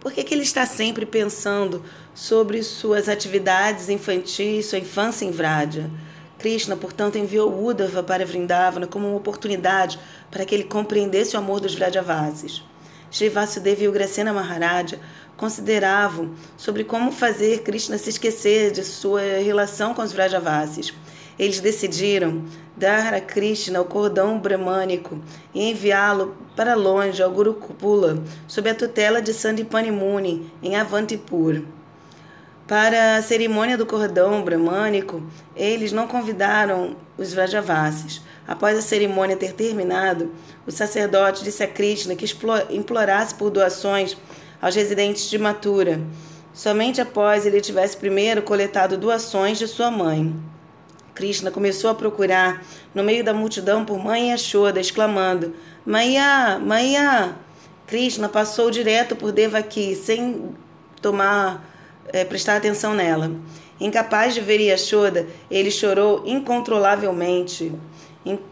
Por 0.00 0.12
que, 0.12 0.22
que 0.22 0.34
ele 0.34 0.42
está 0.42 0.64
sempre 0.64 1.04
pensando 1.04 1.82
sobre 2.14 2.62
suas 2.62 3.08
atividades 3.08 3.88
infantis, 3.88 4.66
sua 4.66 4.78
infância 4.78 5.24
em 5.24 5.30
Vraja? 5.30 5.90
Krishna, 6.38 6.76
portanto, 6.76 7.16
enviou 7.16 7.66
Uddhava 7.66 8.02
para 8.02 8.24
Vrindavana 8.24 8.86
como 8.86 9.08
uma 9.08 9.16
oportunidade 9.16 9.98
para 10.30 10.44
que 10.44 10.54
ele 10.54 10.64
compreendesse 10.64 11.34
o 11.34 11.38
amor 11.38 11.60
dos 11.60 11.74
Vrajavasis. 11.74 12.62
Sri 13.10 13.28
Vasudeva 13.28 13.82
e 13.82 13.88
Ugrasena 13.88 14.32
Maharaja 14.32 15.00
consideravam 15.36 16.34
sobre 16.56 16.84
como 16.84 17.12
fazer 17.12 17.62
Krishna 17.62 17.98
se 17.98 18.10
esquecer 18.10 18.72
de 18.72 18.84
sua 18.84 19.22
relação 19.22 19.94
com 19.94 20.02
os 20.02 20.12
Vrajavasis. 20.12 20.92
Eles 21.38 21.60
decidiram 21.60 22.44
dar 22.76 23.12
a 23.12 23.20
Krishna 23.20 23.80
o 23.80 23.84
cordão 23.84 24.38
bramânico 24.38 25.18
e 25.54 25.70
enviá-lo 25.70 26.36
para 26.54 26.74
longe 26.74 27.22
ao 27.22 27.30
Gurukula, 27.30 28.22
sob 28.48 28.70
a 28.70 28.74
tutela 28.74 29.20
de 29.20 29.34
Sandipani 29.34 29.90
Muni, 29.90 30.50
em 30.62 30.76
Avantipur. 30.76 31.62
Para 32.66 33.16
a 33.16 33.22
cerimônia 33.22 33.78
do 33.78 33.86
cordão 33.86 34.42
bramânico, 34.42 35.22
eles 35.54 35.92
não 35.92 36.08
convidaram 36.08 36.96
os 37.16 37.32
Vrajavasis. 37.32 38.20
Após 38.48 38.76
a 38.76 38.82
cerimônia 38.82 39.36
ter 39.36 39.52
terminado, 39.52 40.32
o 40.66 40.72
sacerdote 40.72 41.44
disse 41.44 41.62
a 41.62 41.68
Krishna 41.68 42.16
que 42.16 42.26
implorasse 42.70 43.34
por 43.34 43.50
doações 43.50 44.16
aos 44.60 44.74
residentes 44.74 45.30
de 45.30 45.38
Mathura, 45.38 46.00
somente 46.52 47.00
após 47.00 47.46
ele 47.46 47.60
tivesse 47.60 47.96
primeiro 47.96 48.42
coletado 48.42 48.96
doações 48.96 49.58
de 49.58 49.68
sua 49.68 49.90
mãe. 49.90 50.34
Krishna 51.16 51.50
começou 51.50 51.88
a 51.88 51.94
procurar 51.94 52.62
no 52.94 53.02
meio 53.02 53.24
da 53.24 53.32
multidão 53.32 53.86
por 53.86 53.98
Mãe 53.98 54.30
Yashoda, 54.30 54.78
exclamando: 54.78 55.54
Mãe, 55.84 56.16
Mãe! 56.62 56.94
Krishna 57.86 58.28
passou 58.28 58.70
direto 58.70 59.16
por 59.16 59.32
Devaki, 59.32 59.96
sem 59.96 60.54
tomar, 61.00 61.64
é, 62.12 62.22
prestar 62.22 62.56
atenção 62.56 62.94
nela. 62.94 63.32
Incapaz 63.80 64.34
de 64.34 64.42
ver 64.42 64.60
Yashoda, 64.60 65.26
ele 65.50 65.70
chorou 65.70 66.22
incontrolavelmente. 66.26 67.72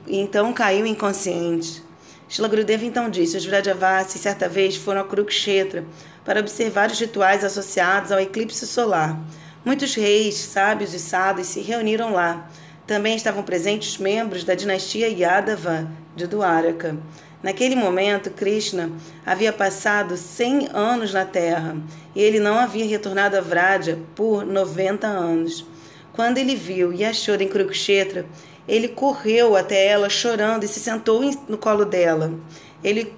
Então 0.09 0.53
caiu 0.53 0.87
inconsciente. 0.87 1.83
Shila 2.27 2.49
Gurudeva 2.49 2.87
então 2.87 3.11
disse: 3.11 3.37
Os 3.37 3.45
Vrajavasis 3.45 4.23
certa 4.23 4.49
vez 4.49 4.75
foram 4.75 5.03
a 5.03 5.05
Kurukshetra 5.05 5.85
para 6.25 6.41
observar 6.41 6.91
os 6.91 6.99
rituais 6.99 7.45
associados 7.45 8.11
ao 8.11 8.21
eclipse 8.21 8.67
solar. 8.67 9.21
Muitos 9.65 9.95
reis, 9.95 10.35
sábios 10.35 10.93
e 10.93 10.99
sadhus 10.99 11.47
se 11.47 11.61
reuniram 11.61 12.13
lá. 12.13 12.51
Também 12.87 13.17
estavam 13.17 13.43
presentes 13.43 13.97
membros 13.97 14.45
da 14.45 14.55
dinastia 14.55 15.09
Yadava 15.09 15.91
de 16.15 16.27
Dwaraka. 16.27 16.99
Naquele 17.43 17.75
momento, 17.75 18.31
Krishna 18.31 18.93
havia 19.25 19.55
passado 19.55 20.19
100 20.19 20.69
anos 20.75 21.15
na 21.15 21.25
Terra 21.25 21.79
e 22.15 22.21
ele 22.21 22.39
não 22.39 22.59
havia 22.59 22.87
retornado 22.87 23.39
a 23.39 23.41
Vraja 23.41 23.99
por 24.15 24.45
90 24.45 25.07
anos. 25.07 25.67
Quando 26.13 26.37
ele 26.37 26.55
viu 26.55 26.93
Yashoda 26.93 27.43
em 27.43 27.49
Kurukshetra, 27.49 28.27
ele 28.69 28.89
correu 28.89 29.57
até 29.57 29.87
ela 29.87 30.11
chorando 30.11 30.65
e 30.65 30.69
se 30.69 30.79
sentou 30.79 31.23
no 31.49 31.57
colo 31.57 31.87
dela. 31.87 32.35
Ele 32.83 33.15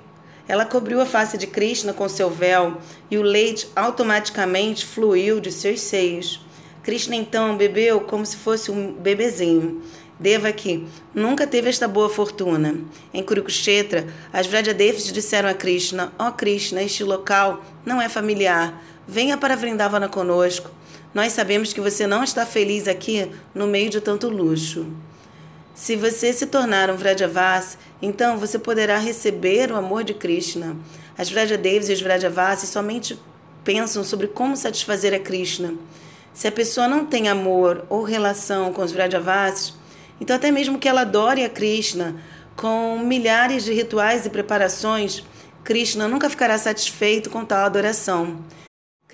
ela 0.49 0.65
cobriu 0.65 1.01
a 1.01 1.07
face 1.07 1.37
de 1.37 1.47
Krishna 1.47 1.93
com 1.93 2.09
seu 2.09 2.31
véu 2.31 2.79
e 3.11 3.19
o 3.19 3.23
leite 3.23 3.69
automaticamente 3.75 4.87
fluiu 4.87 5.41
de 5.41 5.51
seus 5.51 5.81
seios. 5.81 6.45
Krishna 6.83 7.17
então 7.17 7.57
bebeu 7.57 8.01
como 8.01 8.25
se 8.25 8.37
fosse 8.37 8.71
um 8.71 8.93
bebezinho. 8.93 9.83
Devaki 10.19 10.87
nunca 11.15 11.47
teve 11.47 11.69
esta 11.69 11.87
boa 11.87 12.09
fortuna. 12.09 12.77
Em 13.13 13.23
Kurukshetra, 13.23 14.07
as 14.33 14.47
Vrajadevas 14.47 15.13
disseram 15.13 15.49
a 15.49 15.55
Krishna: 15.55 16.13
Ó 16.19 16.29
oh 16.29 16.33
Krishna, 16.33 16.83
este 16.83 17.05
local 17.05 17.63
não 17.85 18.01
é 18.01 18.09
familiar. 18.09 18.83
Venha 19.07 19.37
para 19.37 19.57
Vrindavana 19.57 20.09
conosco. 20.09 20.71
Nós 21.13 21.33
sabemos 21.33 21.73
que 21.73 21.81
você 21.81 22.07
não 22.07 22.23
está 22.23 22.47
feliz 22.47 22.89
aqui 22.89 23.31
no 23.55 23.67
meio 23.67 23.91
de 23.91 24.01
tanto 24.01 24.29
luxo. 24.29 24.87
Se 25.77 25.95
você 25.95 26.33
se 26.33 26.47
tornar 26.47 26.91
um 26.91 26.97
Vrajavas, 26.97 27.77
então 28.01 28.39
você 28.39 28.59
poderá 28.59 28.97
receber 28.97 29.71
o 29.71 29.77
amor 29.77 30.05
de 30.05 30.15
Krishna. 30.15 30.75
As 31.19 31.31
Vrajadevas 31.31 31.91
e 31.91 31.93
os 31.93 32.01
Vrajavasis 32.01 32.71
somente 32.71 33.21
pensam 33.63 34.03
sobre 34.03 34.27
como 34.27 34.57
satisfazer 34.57 35.13
a 35.13 35.19
Krishna. 35.19 35.75
Se 36.33 36.49
a 36.49 36.53
pessoa 36.53 36.89
não 36.89 37.05
tem 37.05 37.29
amor 37.29 37.85
ou 37.91 38.03
relação 38.05 38.73
com 38.73 38.81
os 38.81 38.91
Vrajavasis, 38.91 39.75
então 40.19 40.35
até 40.35 40.51
mesmo 40.51 40.79
que 40.79 40.89
ela 40.89 41.03
adore 41.03 41.45
a 41.45 41.51
Krishna 41.51 42.17
com 42.57 42.99
milhares 42.99 43.63
de 43.63 43.75
rituais 43.75 44.25
e 44.25 44.31
preparações, 44.31 45.23
Krishna 45.63 46.09
nunca 46.09 46.31
ficará 46.31 46.57
satisfeito 46.57 47.29
com 47.29 47.45
tal 47.45 47.67
adoração. 47.67 48.39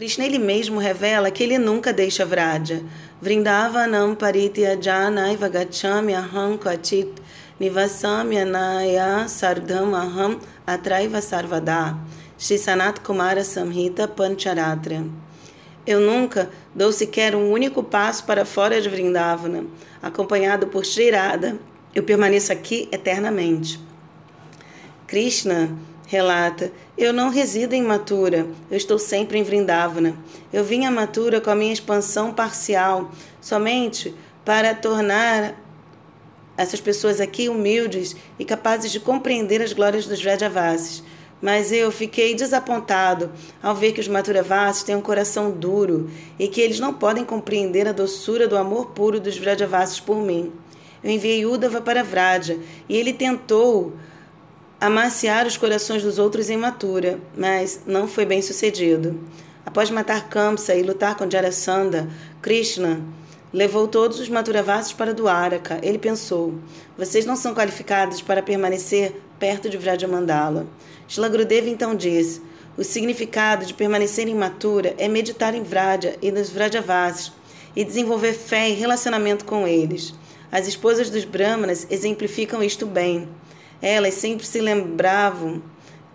Krishna 0.03 0.27
ele 0.27 0.39
mesmo 0.41 0.81
revela 0.81 1.31
que 1.31 1.45
ele 1.45 1.59
nunca 1.59 1.93
deixa 1.93 2.27
Vraja. 2.27 2.83
Vrindavanam 3.21 4.17
paritya 4.17 4.77
janaiva 4.83 5.49
gachami 5.49 6.13
aham 6.13 6.59
kvachit 6.59 7.09
nivasami 7.61 8.37
anaya 8.39 9.29
sardham 9.29 9.95
aham 9.95 10.41
atraiva 10.67 11.23
sarvada. 11.23 11.97
Shri 12.37 12.59
Sanat 12.59 12.99
Kumara 12.99 13.45
Samhita 13.45 14.09
Pancharatra. 14.09 15.07
Eu 15.87 16.01
nunca 16.01 16.51
dou 16.75 16.91
sequer 16.91 17.37
um 17.37 17.53
único 17.53 17.85
passo 17.85 18.25
para 18.25 18.45
fora 18.45 18.83
de 18.83 18.89
Vrindavana, 18.89 19.67
acompanhado 20.03 20.67
por 20.67 20.85
Shirada. 20.85 21.61
Eu 21.95 22.03
permaneço 22.03 22.53
aqui 22.53 22.89
eternamente. 22.91 23.79
Krishna 25.07 25.71
relata: 26.13 26.71
Eu 26.97 27.11
não 27.11 27.31
resido 27.31 27.75
em 27.75 27.83
Mathura, 27.83 28.47
eu 28.71 28.77
estou 28.77 28.99
sempre 28.99 29.39
em 29.39 29.43
Vrindavana. 29.43 30.15
Eu 30.53 30.63
vim 30.63 30.85
a 30.85 30.91
Mathura 30.91 31.41
com 31.41 31.49
a 31.49 31.55
minha 31.55 31.73
expansão 31.73 32.35
parcial, 32.35 33.11
somente 33.41 34.15
para 34.45 34.75
tornar 34.75 35.59
essas 36.55 36.83
pessoas 36.83 37.19
aqui 37.19 37.49
humildes 37.49 38.15
e 38.39 38.45
capazes 38.45 38.93
de 38.93 39.01
compreender 39.01 39.63
as 39.63 39.73
glórias 39.73 40.07
dos 40.07 40.23
Vrajavasis 40.23 41.03
mas 41.41 41.73
eu 41.73 41.91
fiquei 41.91 42.37
desapontado 42.37 43.33
ao 43.61 43.75
ver 43.75 43.91
que 43.91 44.01
os 44.01 44.07
Mathuravasis 44.07 44.85
têm 44.85 44.95
um 44.95 45.01
coração 45.01 45.51
duro 45.51 46.09
e 46.39 46.47
que 46.47 46.61
eles 46.61 46.79
não 46.79 46.95
podem 46.95 47.25
compreender 47.25 47.89
a 47.89 47.93
doçura 47.93 48.47
do 48.47 48.57
amor 48.57 48.91
puro 48.91 49.19
dos 49.19 49.37
Vrajavasis 49.37 49.99
por 49.99 50.19
mim. 50.19 50.53
Eu 51.03 51.11
enviei 51.11 51.45
Udava 51.45 51.81
para 51.81 52.05
Vraja 52.05 52.57
e 52.89 52.97
ele 52.97 53.13
tentou 53.13 53.93
amaciar 54.83 55.47
os 55.47 55.57
corações 55.57 56.03
dos 56.03 56.19
outros 56.19 56.51
em 56.51 56.57
Mathura, 56.57 57.21
mas 57.37 57.83
não 57.87 58.09
foi 58.09 58.27
bem 58.27 58.43
sucedido. 58.43 59.17
Após 59.65 59.89
matar 59.91 60.29
Kamsa 60.29 60.75
e 60.75 60.83
lutar 60.83 61.17
com 61.17 61.31
Jarasandha, 61.31 62.11
Krishna 62.43 63.01
levou 63.53 63.87
todos 63.87 64.19
os 64.19 64.29
Mathuravasis 64.29 64.93
para 64.93 65.15
Dwaraka. 65.15 65.79
Ele 65.85 65.99
pensou: 65.99 66.55
vocês 66.99 67.25
não 67.25 67.37
são 67.37 67.55
qualificados 67.55 68.21
para 68.21 68.43
permanecer 68.43 69.15
perto 69.39 69.71
de 69.71 69.79
Vrajamandala. 69.79 70.67
Shlagrudeva 71.07 71.69
então 71.69 71.95
diz: 71.95 72.43
o 72.77 72.83
significado 72.83 73.65
de 73.65 73.75
permanecer 73.75 74.27
imatura 74.27 74.97
é 74.99 75.07
meditar 75.07 75.55
em 75.55 75.63
Vraja 75.63 76.17
e 76.21 76.33
nos 76.33 76.51
Vrajavasis 76.51 77.31
e 77.77 77.85
desenvolver 77.85 78.33
fé 78.33 78.69
e 78.69 78.75
relacionamento 78.75 79.45
com 79.45 79.65
eles. 79.65 80.13
As 80.51 80.67
esposas 80.67 81.09
dos 81.09 81.25
Brahmanas 81.25 81.87
exemplificam 81.89 82.65
isto 82.65 82.85
bem. 82.85 83.29
Elas 83.83 84.15
sempre 84.15 84.47
se 84.47 84.61
lembravam, 84.61 85.61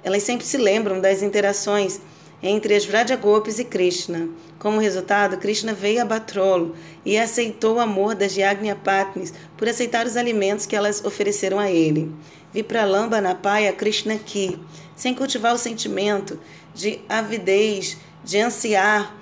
elas 0.03 0.23
sempre 0.23 0.45
se 0.45 0.57
lembram 0.57 1.01
das 1.01 1.21
interações 1.21 1.99
entre 2.41 2.73
as 2.73 2.85
Vrajagopis 2.85 3.59
e 3.59 3.65
Krishna. 3.65 4.29
Como 4.57 4.79
resultado, 4.79 5.37
Krishna 5.37 5.73
veio 5.73 6.01
a 6.01 6.05
Batrolo 6.05 6.75
e 7.05 7.17
aceitou 7.17 7.75
o 7.75 7.79
amor 7.79 8.15
das 8.15 8.37
Yagnya 8.37 8.75
Patnis 8.75 9.33
por 9.57 9.67
aceitar 9.67 10.05
os 10.05 10.15
alimentos 10.15 10.65
que 10.65 10.75
elas 10.75 11.03
ofereceram 11.03 11.59
a 11.59 11.69
ele. 11.69 12.11
Vipralamba 12.53 13.19
na 13.19 13.35
paia 13.35 13.73
Krishna 13.73 14.17
Ki, 14.17 14.57
sem 14.95 15.13
cultivar 15.13 15.53
o 15.53 15.57
sentimento 15.57 16.39
de 16.73 16.99
avidez, 17.09 17.97
de 18.23 18.39
ansiar 18.39 19.15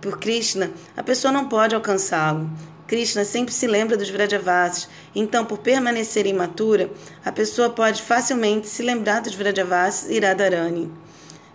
por 0.00 0.18
Krishna, 0.18 0.70
a 0.96 1.02
pessoa 1.02 1.32
não 1.32 1.48
pode 1.48 1.74
alcançá-lo. 1.74 2.48
Krishna 2.86 3.24
sempre 3.24 3.52
se 3.52 3.66
lembra 3.66 3.96
dos 3.96 4.10
Vrajavasis, 4.10 4.88
então, 5.14 5.44
por 5.44 5.58
permanecer 5.58 6.26
imatura, 6.26 6.88
a 7.24 7.32
pessoa 7.32 7.70
pode 7.70 8.00
facilmente 8.00 8.68
se 8.68 8.82
lembrar 8.82 9.20
dos 9.20 9.34
Vrajavasis 9.34 10.08
e 10.08 10.20
Radharani. 10.20 10.90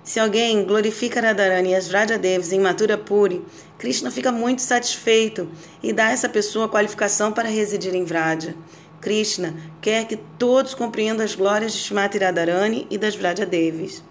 Se 0.04 0.20
alguém 0.20 0.66
glorifica 0.66 1.22
Radharani 1.22 1.70
e 1.70 1.76
as 1.76 1.88
Vrajadevas 1.88 2.52
em 2.52 2.60
Matura 2.60 2.98
Puri, 2.98 3.46
Krishna 3.78 4.12
fica 4.12 4.32
muito 4.32 4.62
satisfeito 4.62 5.50
e 5.82 5.94
dá 5.94 6.08
a 6.08 6.12
essa 6.12 6.28
pessoa 6.28 6.66
a 6.66 6.70
qualificação 6.70 7.32
para 7.32 7.48
residir 7.48 7.96
em 7.96 8.04
Vraja. 8.04 8.56
Krishna 9.00 9.56
quer 9.80 10.06
que 10.06 10.18
todos 10.38 10.74
compreendam 10.74 11.24
as 11.24 11.34
glórias 11.36 11.74
de 11.74 11.80
Shrimati 11.80 12.18
Radharani 12.18 12.88
e 12.90 12.98
das 12.98 13.16
Vrajadevis. 13.16 14.04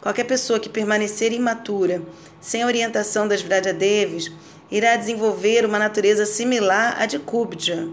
Qualquer 0.00 0.24
pessoa 0.24 0.60
que 0.60 0.68
permanecer 0.68 1.32
imatura, 1.32 2.02
sem 2.40 2.64
orientação 2.64 3.26
das 3.26 3.42
Vrajadevis, 3.42 4.30
irá 4.74 4.96
desenvolver 4.96 5.64
uma 5.64 5.78
natureza 5.78 6.26
similar 6.26 7.00
à 7.00 7.06
de 7.06 7.16
Kubja. 7.20 7.88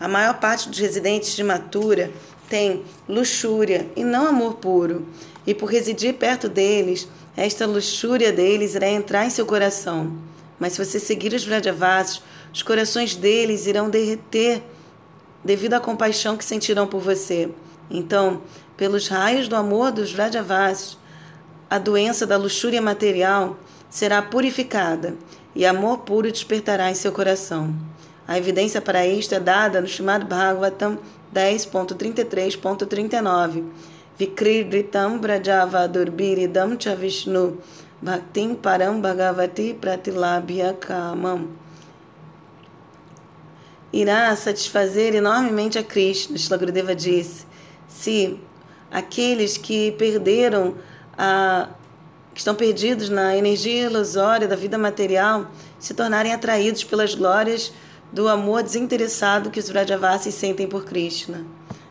A 0.00 0.08
maior 0.08 0.40
parte 0.40 0.68
dos 0.68 0.80
residentes 0.80 1.36
de 1.36 1.44
Matura 1.44 2.10
tem 2.48 2.82
luxúria 3.08 3.88
e 3.94 4.02
não 4.02 4.26
amor 4.26 4.54
puro, 4.54 5.06
e 5.46 5.54
por 5.54 5.66
residir 5.66 6.14
perto 6.14 6.48
deles, 6.48 7.06
esta 7.36 7.64
luxúria 7.66 8.32
deles 8.32 8.74
irá 8.74 8.88
entrar 8.88 9.24
em 9.24 9.30
seu 9.30 9.46
coração. 9.46 10.18
Mas 10.58 10.72
se 10.72 10.84
você 10.84 10.98
seguir 10.98 11.32
os 11.32 11.44
Vrajavasis, 11.44 12.20
os 12.52 12.64
corações 12.64 13.14
deles 13.14 13.68
irão 13.68 13.88
derreter 13.88 14.60
devido 15.44 15.74
à 15.74 15.80
compaixão 15.80 16.36
que 16.36 16.44
sentirão 16.44 16.88
por 16.88 17.00
você. 17.00 17.48
Então, 17.88 18.42
pelos 18.76 19.06
raios 19.06 19.46
do 19.46 19.54
amor 19.54 19.92
dos 19.92 20.12
Vrajavasis, 20.12 20.98
a 21.70 21.78
doença 21.78 22.26
da 22.26 22.36
luxúria 22.36 22.82
material 22.82 23.56
será 23.88 24.20
purificada 24.20 25.16
e 25.54 25.66
amor 25.66 25.98
puro 25.98 26.30
despertará 26.30 26.90
em 26.90 26.94
seu 26.94 27.12
coração. 27.12 27.74
A 28.26 28.38
evidência 28.38 28.80
para 28.80 29.06
isto 29.06 29.34
é 29.34 29.40
dada 29.40 29.78
no 29.80 29.86
chamado 29.86 30.26
Bhagavatam 30.26 30.98
10.33.39. 31.34 33.64
Vikridritam 34.16 35.18
Brajava 35.18 35.88
Durbiridam 35.88 36.78
Chavishnu 36.78 37.58
Bhaktim 38.00 38.54
Param 38.54 39.00
Bhagavati 39.00 39.76
Pratilabhya 39.80 40.72
Kamam 40.74 41.48
irá 43.94 44.34
satisfazer 44.34 45.14
enormemente 45.14 45.78
a 45.78 45.84
Krishna. 45.84 46.36
Shlagrudeva 46.36 46.94
disse: 46.94 47.46
se 47.86 48.38
aqueles 48.90 49.56
que 49.56 49.92
perderam 49.92 50.74
a 51.16 51.68
que 52.34 52.40
estão 52.40 52.54
perdidos 52.54 53.08
na 53.08 53.36
energia 53.36 53.84
ilusória 53.84 54.48
da 54.48 54.56
vida 54.56 54.76
material 54.76 55.46
se 55.78 55.94
tornarem 55.94 56.34
atraídos 56.34 56.82
pelas 56.82 57.14
glórias 57.14 57.72
do 58.12 58.28
amor 58.28 58.62
desinteressado 58.62 59.50
que 59.50 59.60
os 59.60 59.68
Vrajavasis 59.68 60.34
sentem 60.34 60.66
por 60.66 60.84
Krishna. 60.84 61.44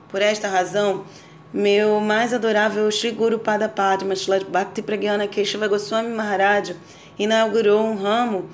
Por 0.10 0.22
esta 0.22 0.50
razão, 0.50 1.06
meu 1.54 2.00
mais 2.00 2.34
adorável 2.34 2.92
Sri 2.92 3.12
Guru 3.12 3.40
Pada 3.40 3.70
Padma 3.70 4.14
Bhakti 4.50 4.82
Pragyana 4.82 5.28
Keshava 5.28 5.68
Goswami 5.68 6.10
Maharaj 6.10 6.76
inaugurou 7.18 7.82
um 7.82 7.96
ramo 7.96 8.50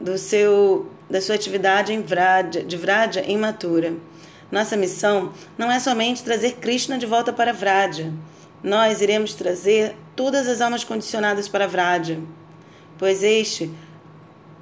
do 0.00 0.16
seu 0.16 0.90
da 1.10 1.20
sua 1.20 1.34
atividade 1.34 1.92
em 1.92 2.00
Vraja, 2.00 2.62
de 2.62 2.76
Vraja 2.76 3.20
em 3.20 3.36
Mathura. 3.36 3.94
Nossa 4.50 4.76
missão 4.76 5.32
não 5.58 5.70
é 5.70 5.78
somente 5.78 6.22
trazer 6.22 6.52
Krishna 6.52 6.96
de 6.96 7.06
volta 7.06 7.32
para 7.32 7.52
Vraja. 7.52 8.12
Nós 8.62 9.00
iremos 9.00 9.34
trazer 9.34 9.96
todas 10.14 10.46
as 10.46 10.60
almas 10.60 10.84
condicionadas 10.84 11.48
para 11.48 11.66
Vraja, 11.66 12.18
pois 12.98 13.22
este, 13.22 13.70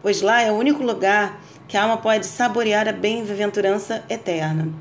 pois 0.01 0.23
lá 0.23 0.41
é 0.43 0.51
o 0.51 0.55
único 0.55 0.83
lugar 0.83 1.41
que 1.69 1.77
a 1.77 1.83
alma 1.83 1.99
pode 1.99 2.27
saborear 2.27 2.89
a 2.89 2.93
bem-aventurança 2.93 4.05
eterna. 4.09 4.73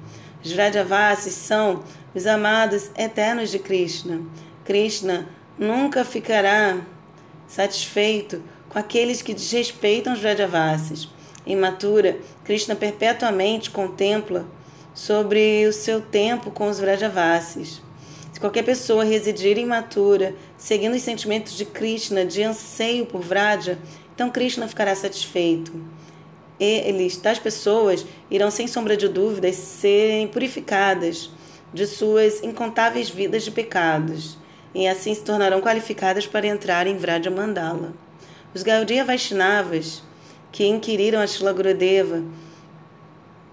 Os 0.44 0.52
Vrajavasis 0.52 1.34
são 1.34 1.84
os 2.16 2.26
amados 2.26 2.90
eternos 2.98 3.52
de 3.52 3.60
Krishna. 3.60 4.22
Krishna 4.64 5.28
nunca 5.58 6.06
ficará 6.06 6.78
satisfeito 7.48 8.42
com 8.70 8.80
aqueles 8.80 9.22
que 9.22 9.34
desrespeitam 9.34 10.14
os 10.14 10.20
Vrajavasis 10.20 11.10
imatura, 11.46 12.20
Krishna 12.44 12.76
perpetuamente 12.76 13.70
contempla 13.70 14.46
sobre 14.94 15.66
o 15.68 15.74
seu 15.74 16.02
tempo 16.02 16.52
com 16.52 16.70
os 16.70 16.80
Vrajavasis. 16.80 17.82
Se 18.39 18.41
qualquer 18.41 18.63
pessoa 18.63 19.04
residir 19.04 19.58
imatura, 19.58 20.34
seguindo 20.58 20.95
os 20.95 21.02
sentimentos 21.02 21.58
de 21.58 21.65
Krishna, 21.65 22.25
de 22.25 22.41
anseio 22.41 23.06
por 23.06 23.19
Vraja, 23.19 23.78
então 24.15 24.30
Krishna 24.30 24.65
ficará 24.65 24.95
satisfeito. 24.95 25.73
Eles, 26.58 27.17
tais 27.17 27.38
pessoas, 27.38 28.06
irão 28.32 28.49
sem 28.49 28.65
sombra 28.65 28.95
de 28.95 29.10
dúvidas 29.10 29.58
serem 29.58 30.25
purificadas 30.25 31.30
de 31.73 31.86
suas 31.86 32.41
incontáveis 32.41 33.10
vidas 33.10 33.43
de 33.43 33.52
pecados 33.52 34.38
e 34.73 34.88
assim 34.88 35.13
se 35.13 35.21
tornarão 35.21 35.60
qualificadas 35.60 36.25
para 36.25 36.47
entrar 36.47 36.88
em 36.88 36.95
Vraja 36.95 37.30
Mandala. 37.30 37.93
Os 38.56 38.63
Gaudiya 38.63 39.04
Vaishnavas 39.04 40.02
que 40.49 40.65
inquiriram 40.65 41.19
a 41.19 41.28
Shila 41.28 41.52
Gurudeva 41.52 42.23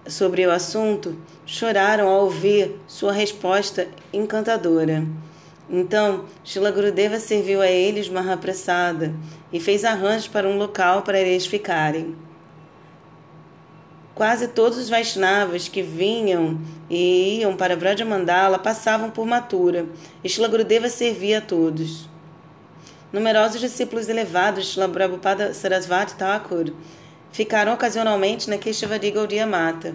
sobre 0.07 0.47
o 0.47 0.53
assunto 0.53 1.19
choraram 1.47 2.09
ao 2.09 2.25
ouvir 2.25 2.75
sua 2.89 3.13
resposta 3.13 3.87
encantadora. 4.13 5.07
Então, 5.71 6.25
Shila 6.45 6.71
Gurudeva 6.71 7.19
serviu 7.19 7.61
a 7.61 7.69
eles 7.69 8.09
uma 8.09 8.21
rapressada 8.21 9.15
e 9.53 9.59
fez 9.59 9.85
arranjos 9.85 10.29
para 10.29 10.49
um 10.49 10.59
local 10.59 11.03
para 11.03 11.19
eles 11.19 11.47
ficarem. 11.47 12.17
Quase 14.15 14.49
todos 14.49 14.79
os 14.79 14.89
Vaishnavas 14.89 15.69
que 15.69 15.83
vinham 15.83 16.59
e 16.89 17.41
iam 17.41 17.57
para 17.57 17.77
Vrajamandala 17.77 18.59
passavam 18.59 19.11
por 19.11 19.27
Matura, 19.27 19.87
Shila 20.25 20.49
Gurudeva 20.49 20.89
servia 20.89 21.39
a 21.39 21.43
todos. 21.43 22.09
Numerosos 23.13 23.61
discípulos 23.61 24.09
elevados 24.09 24.75
de 24.75 24.89
Prabhupada 24.89 25.55
Sarasvati 25.55 26.17
Thakur 26.17 26.73
ficaram 27.37 27.75
ocasionalmente 27.75 28.49
na 28.49 28.57
Keshavari 28.57 29.11
Gaudiya 29.11 29.47
Mata. 29.47 29.95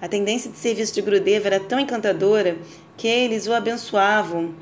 A 0.00 0.08
tendência 0.08 0.50
de 0.50 0.56
serviço 0.56 0.94
de 0.94 1.02
Gurudeva 1.02 1.48
era 1.48 1.60
tão 1.60 1.78
encantadora 1.78 2.56
que 2.96 3.06
eles 3.06 3.46
o 3.46 3.52
abençoavam 3.52 4.54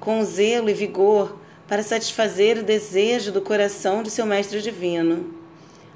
com 0.00 0.24
zelo 0.24 0.70
e 0.70 0.72
vigor 0.72 1.36
para 1.68 1.82
satisfazer 1.82 2.56
o 2.56 2.62
desejo 2.62 3.30
do 3.30 3.42
coração 3.42 4.02
de 4.02 4.10
seu 4.10 4.24
mestre 4.24 4.62
divino. 4.62 5.34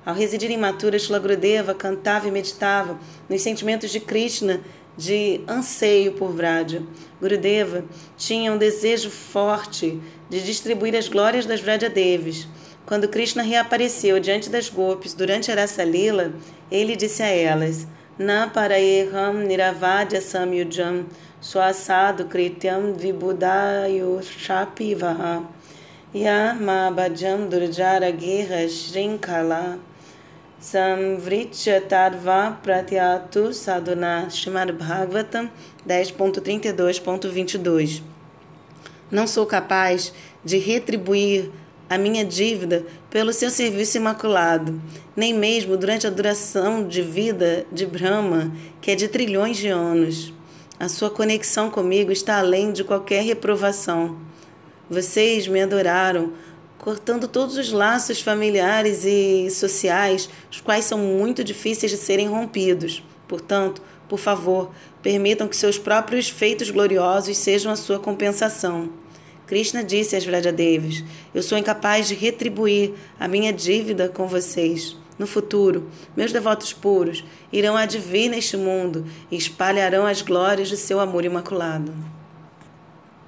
Ao 0.05 0.15
residir 0.15 0.51
em 0.51 0.59
Mathura, 0.59 0.99
Shlagrudeva 0.99 1.73
cantava 1.73 2.29
e 2.29 2.31
meditava 2.31 3.01
nos 3.27 3.41
sentimentos 3.41 3.91
de 3.91 3.99
Krishna 3.99 4.61
de 4.95 5.41
anseio 5.49 6.13
por 6.13 6.33
Vraja. 6.33 6.83
Gurudeva 7.19 7.83
tinha 8.19 8.53
um 8.53 8.59
desejo 8.59 9.09
forte 9.09 9.99
de 10.29 10.43
distribuir 10.43 10.95
as 10.95 11.09
glórias 11.09 11.47
das 11.47 11.63
Vrajadevis. 11.63 12.47
Quando 12.87 13.09
Krishna 13.09 13.43
reapareceu 13.43 14.21
diante 14.21 14.51
das 14.51 14.69
Gopis 14.69 15.15
durante 15.15 15.51
a 15.51 15.55
Rasa 15.55 15.85
Lila, 15.85 16.33
ele 16.71 16.97
disse 16.97 17.23
a 17.23 17.29
elas: 17.29 17.87
Na 18.19 18.49
parayeham 18.49 19.47
niravadya 19.47 20.21
samyujam 20.21 21.07
swasado 21.41 22.27
krityam 22.27 22.95
vibudayo 22.95 24.21
shapivaha 24.23 25.45
yama 26.15 26.91
bhajam 26.91 27.49
durjara 27.49 28.11
guerra 28.11 28.69
shrinkala 28.69 29.79
Samvritya 30.63 31.83
Tarva 31.89 32.57
Pratyatu 32.63 33.53
Sadhuna. 33.53 34.31
Srimad 34.31 34.71
Bhagavatam 34.79 35.51
10.32.22 35.85 38.01
Não 39.11 39.27
sou 39.27 39.45
capaz 39.45 40.13
de 40.45 40.59
retribuir 40.59 41.51
a 41.95 41.99
minha 41.99 42.25
dívida 42.25 42.87
pelo 43.11 43.35
seu 43.35 43.51
serviço 43.51 43.99
imaculado, 43.99 44.81
nem 45.15 45.35
mesmo 45.35 45.77
durante 45.77 46.07
a 46.07 46.11
duração 46.11 46.89
de 46.89 47.03
vida 47.03 47.67
de 47.71 47.85
Brahma, 47.85 48.51
que 48.81 48.91
é 48.91 48.95
de 48.95 49.09
trilhões 49.09 49.59
de 49.59 49.69
anos. 49.69 50.33
A 50.81 50.89
sua 50.89 51.11
conexão 51.11 51.71
comigo 51.71 52.11
está 52.11 52.39
além 52.39 52.73
de 52.73 52.83
qualquer 52.83 53.23
reprovação. 53.23 54.17
Vocês 54.89 55.47
me 55.47 55.61
adoraram 55.61 56.33
cortando 56.79 57.29
todos 57.29 57.59
os 57.59 57.71
laços 57.71 58.23
familiares 58.23 59.05
e 59.05 59.51
sociais, 59.51 60.31
os 60.51 60.63
quais 60.63 60.87
são 60.87 60.97
muito 60.97 61.45
difíceis 61.45 61.93
de 61.93 61.99
serem 61.99 62.27
rompidos. 62.27 63.05
Portanto, 63.29 63.83
por 64.09 64.19
favor, 64.19 64.71
permitam 65.03 65.47
que 65.47 65.57
seus 65.57 65.79
próprios 65.79 66.31
feitos 66.31 66.71
gloriosos 66.71 67.37
sejam 67.37 67.71
a 67.71 67.77
sua 67.77 67.99
compensação. 67.99 69.02
Krishna 69.53 69.85
disse 69.85 70.17
às 70.17 70.25
Vrajadevis: 70.25 71.05
Eu 71.35 71.43
sou 71.43 71.59
incapaz 71.59 72.09
de 72.09 72.15
retribuir 72.15 72.95
a 73.21 73.29
minha 73.29 73.53
dívida 73.53 74.09
com 74.09 74.27
vocês. 74.27 74.97
No 75.19 75.27
futuro, 75.27 75.91
meus 76.17 76.33
devotos 76.33 76.73
puros 76.73 77.23
irão 77.53 77.77
advir 77.77 78.31
neste 78.31 78.57
mundo 78.57 79.05
e 79.31 79.37
espalharão 79.37 80.07
as 80.07 80.23
glórias 80.23 80.71
de 80.71 80.79
seu 80.79 80.99
amor 80.99 81.27
imaculado. 81.27 81.93